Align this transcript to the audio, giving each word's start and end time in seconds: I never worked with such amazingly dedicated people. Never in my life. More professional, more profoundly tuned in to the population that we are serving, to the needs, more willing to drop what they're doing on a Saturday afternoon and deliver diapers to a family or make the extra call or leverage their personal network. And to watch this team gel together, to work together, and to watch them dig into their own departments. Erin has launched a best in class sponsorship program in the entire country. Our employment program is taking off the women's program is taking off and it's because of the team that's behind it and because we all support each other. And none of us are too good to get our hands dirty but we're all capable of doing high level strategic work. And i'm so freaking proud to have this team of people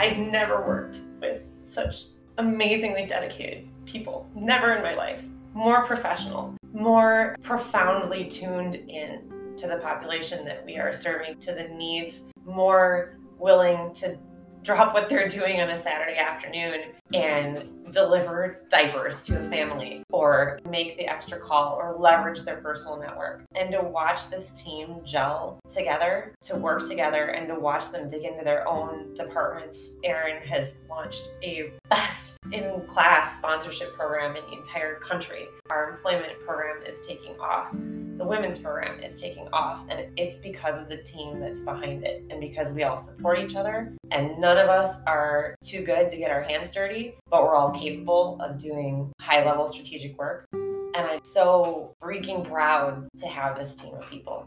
I 0.00 0.14
never 0.14 0.62
worked 0.62 1.00
with 1.20 1.42
such 1.62 2.04
amazingly 2.38 3.04
dedicated 3.04 3.68
people. 3.84 4.26
Never 4.34 4.74
in 4.74 4.82
my 4.82 4.94
life. 4.94 5.20
More 5.52 5.84
professional, 5.84 6.56
more 6.72 7.36
profoundly 7.42 8.24
tuned 8.24 8.76
in 8.76 9.54
to 9.58 9.66
the 9.66 9.76
population 9.76 10.46
that 10.46 10.64
we 10.64 10.78
are 10.78 10.94
serving, 10.94 11.38
to 11.40 11.52
the 11.52 11.64
needs, 11.64 12.22
more 12.46 13.18
willing 13.38 13.92
to 13.96 14.16
drop 14.62 14.94
what 14.94 15.08
they're 15.08 15.28
doing 15.28 15.60
on 15.60 15.70
a 15.70 15.76
Saturday 15.76 16.18
afternoon 16.18 16.92
and 17.12 17.92
deliver 17.92 18.60
diapers 18.68 19.22
to 19.22 19.40
a 19.40 19.42
family 19.44 20.02
or 20.10 20.60
make 20.68 20.96
the 20.96 21.06
extra 21.06 21.38
call 21.38 21.74
or 21.74 21.96
leverage 21.98 22.42
their 22.42 22.58
personal 22.58 22.98
network. 22.98 23.42
And 23.56 23.72
to 23.72 23.80
watch 23.80 24.28
this 24.28 24.50
team 24.52 25.00
gel 25.04 25.58
together, 25.68 26.34
to 26.44 26.56
work 26.56 26.86
together, 26.88 27.26
and 27.26 27.48
to 27.48 27.58
watch 27.58 27.90
them 27.90 28.08
dig 28.08 28.22
into 28.22 28.44
their 28.44 28.66
own 28.68 29.14
departments. 29.14 29.96
Erin 30.04 30.46
has 30.46 30.76
launched 30.88 31.30
a 31.42 31.72
best 31.88 32.36
in 32.52 32.80
class 32.86 33.38
sponsorship 33.38 33.94
program 33.94 34.36
in 34.36 34.44
the 34.46 34.58
entire 34.58 34.96
country. 34.96 35.48
Our 35.70 35.90
employment 35.90 36.40
program 36.46 36.82
is 36.86 37.00
taking 37.06 37.38
off 37.40 37.74
the 38.20 38.26
women's 38.26 38.58
program 38.58 39.02
is 39.02 39.18
taking 39.18 39.48
off 39.50 39.82
and 39.88 40.06
it's 40.18 40.36
because 40.36 40.76
of 40.76 40.90
the 40.90 40.98
team 40.98 41.40
that's 41.40 41.62
behind 41.62 42.04
it 42.04 42.22
and 42.28 42.38
because 42.38 42.70
we 42.70 42.82
all 42.82 42.98
support 42.98 43.38
each 43.38 43.56
other. 43.56 43.96
And 44.10 44.38
none 44.38 44.58
of 44.58 44.68
us 44.68 44.98
are 45.06 45.54
too 45.64 45.80
good 45.82 46.10
to 46.10 46.18
get 46.18 46.30
our 46.30 46.42
hands 46.42 46.70
dirty 46.70 47.14
but 47.30 47.42
we're 47.42 47.54
all 47.54 47.70
capable 47.70 48.38
of 48.42 48.58
doing 48.58 49.10
high 49.22 49.42
level 49.42 49.66
strategic 49.66 50.18
work. 50.18 50.46
And 50.52 51.06
i'm 51.06 51.24
so 51.24 51.94
freaking 52.02 52.46
proud 52.46 53.08
to 53.20 53.26
have 53.26 53.56
this 53.56 53.74
team 53.74 53.94
of 53.94 54.10
people 54.10 54.46